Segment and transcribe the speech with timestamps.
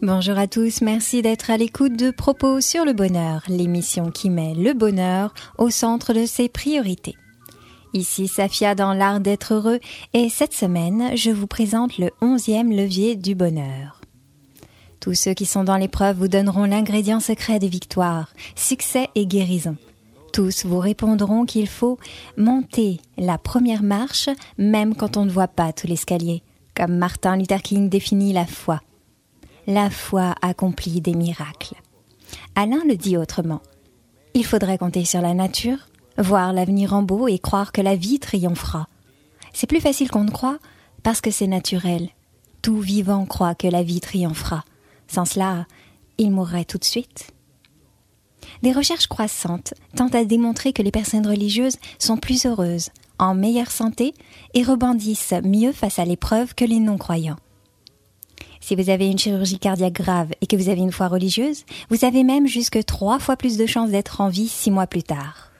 [0.00, 4.54] Bonjour à tous, merci d'être à l'écoute de Propos sur le bonheur, l'émission qui met
[4.54, 7.16] le bonheur au centre de ses priorités.
[7.94, 9.80] Ici Safia dans l'art d'être heureux
[10.14, 14.01] et cette semaine, je vous présente le onzième levier du bonheur.
[15.02, 19.76] Tous ceux qui sont dans l'épreuve vous donneront l'ingrédient secret de victoire, succès et guérison.
[20.32, 21.98] Tous vous répondront qu'il faut
[22.38, 26.42] monter la première marche même quand on ne voit pas tout l'escalier,
[26.74, 28.80] comme Martin Luther King définit la foi
[29.66, 31.74] la foi accomplit des miracles.
[32.54, 33.62] Alain le dit autrement.
[34.34, 35.88] Il faudrait compter sur la nature,
[36.18, 38.88] voir l'avenir en beau et croire que la vie triomphera.
[39.52, 40.58] C'est plus facile qu'on ne croit
[41.02, 42.08] parce que c'est naturel.
[42.62, 44.64] Tout vivant croit que la vie triomphera.
[45.12, 45.66] Sans cela,
[46.16, 47.32] il mourrait tout de suite.
[48.62, 52.88] Des recherches croissantes tentent à démontrer que les personnes religieuses sont plus heureuses,
[53.18, 54.14] en meilleure santé
[54.54, 57.36] et rebondissent mieux face à l'épreuve que les non-croyants.
[58.60, 62.06] Si vous avez une chirurgie cardiaque grave et que vous avez une foi religieuse, vous
[62.06, 65.52] avez même jusque trois fois plus de chances d'être en vie six mois plus tard.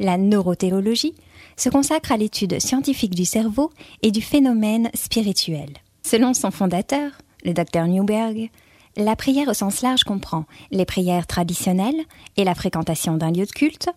[0.00, 1.14] La neurothéologie
[1.56, 3.70] se consacre à l'étude scientifique du cerveau
[4.02, 5.68] et du phénomène spirituel.
[6.02, 7.12] Selon son fondateur,
[7.44, 8.50] le docteur Newberg,
[8.98, 12.04] la prière au sens large comprend les prières traditionnelles
[12.36, 13.88] et la fréquentation d'un lieu de culte,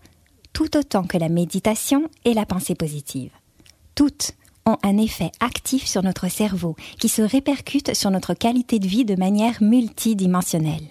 [0.53, 3.31] tout autant que la méditation et la pensée positive.
[3.95, 4.33] Toutes
[4.67, 9.05] ont un effet actif sur notre cerveau qui se répercute sur notre qualité de vie
[9.05, 10.87] de manière multidimensionnelle.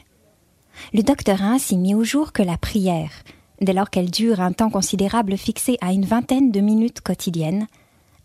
[0.93, 3.13] Le docteur a ainsi mis au jour que la prière,
[3.61, 7.69] dès lors qu'elle dure un temps considérable fixé à une vingtaine de minutes quotidiennes,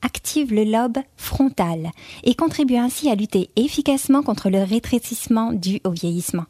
[0.05, 1.89] active le lobe frontal
[2.23, 6.45] et contribue ainsi à lutter efficacement contre le rétrécissement dû au vieillissement.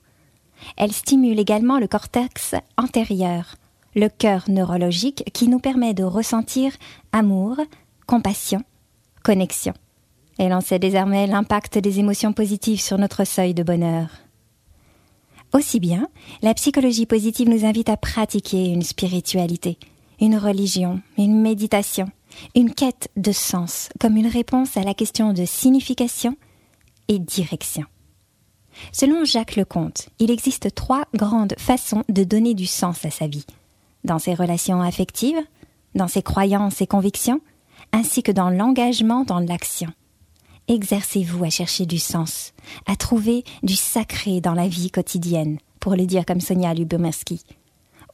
[0.78, 3.56] Elle stimule également le cortex antérieur,
[3.96, 6.74] le cœur neurologique qui nous permet de ressentir
[7.12, 7.58] amour,
[8.08, 8.62] compassion,
[9.24, 9.74] connexion.
[10.38, 14.10] Elle en sait désormais l'impact des émotions positives sur notre seuil de bonheur.
[15.54, 16.10] Aussi bien,
[16.42, 19.78] la psychologie positive nous invite à pratiquer une spiritualité,
[20.20, 22.10] une religion, une méditation,
[22.56, 26.36] une quête de sens comme une réponse à la question de signification
[27.08, 27.86] et direction.
[28.92, 33.46] Selon Jacques Lecomte, il existe trois grandes façons de donner du sens à sa vie.
[34.04, 35.40] Dans ses relations affectives,
[35.96, 37.42] dans ses croyances et convictions,
[37.92, 39.90] ainsi que dans l'engagement dans l'action.
[40.68, 42.54] Exercez-vous à chercher du sens,
[42.88, 47.44] à trouver du sacré dans la vie quotidienne, pour le dire comme Sonia Lubomirski.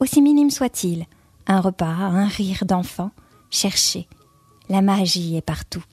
[0.00, 1.06] Aussi minime soit-il,
[1.46, 3.10] un repas, un rire d'enfant,
[3.52, 4.08] cherchez.
[4.68, 5.84] La magie est partout.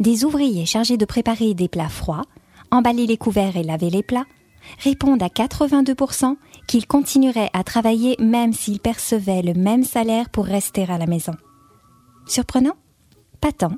[0.00, 2.24] Des ouvriers chargés de préparer des plats froids,
[2.70, 4.26] emballer les couverts et laver les plats,
[4.78, 10.84] répondent à 82% qu'ils continueraient à travailler même s'ils percevaient le même salaire pour rester
[10.90, 11.34] à la maison.
[12.26, 12.76] Surprenant?
[13.40, 13.72] Pas tant,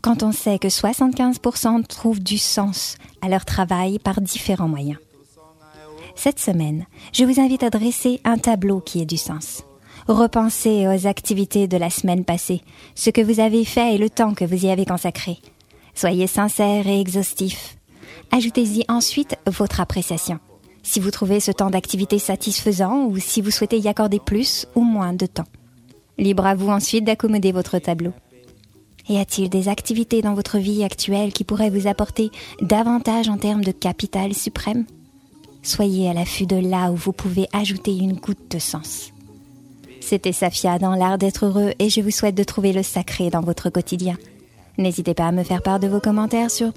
[0.00, 4.98] quand on sait que 75% trouvent du sens à leur travail par différents moyens.
[6.14, 9.64] Cette semaine, je vous invite à dresser un tableau qui ait du sens.
[10.08, 12.62] Repensez aux activités de la semaine passée,
[12.94, 15.38] ce que vous avez fait et le temps que vous y avez consacré.
[15.94, 17.76] Soyez sincère et exhaustif.
[18.30, 20.38] Ajoutez-y ensuite votre appréciation.
[20.82, 24.82] Si vous trouvez ce temps d'activité satisfaisant ou si vous souhaitez y accorder plus ou
[24.82, 25.46] moins de temps.
[26.18, 28.12] Libre à vous ensuite d'accommoder votre tableau.
[29.08, 32.30] Y a-t-il des activités dans votre vie actuelle qui pourraient vous apporter
[32.60, 34.86] davantage en termes de capital suprême?
[35.62, 39.11] Soyez à l'affût de là où vous pouvez ajouter une goutte de sens.
[40.12, 43.40] C'était Safia dans l'art d'être heureux et je vous souhaite de trouver le sacré dans
[43.40, 44.18] votre quotidien.
[44.76, 46.74] N'hésitez pas à me faire part de vos commentaires sur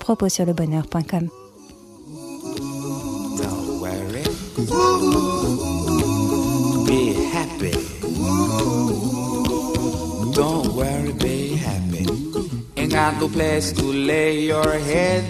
[13.73, 15.25] to lay your head.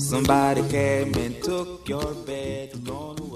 [0.00, 2.82] Somebody came and took your bed.
[2.84, 3.27] Don't